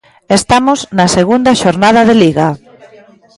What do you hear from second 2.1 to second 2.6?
Liga.